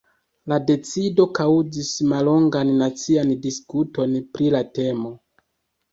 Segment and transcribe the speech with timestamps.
[0.53, 5.13] La decido kaŭzis mallongan nacian diskuton pri la temo.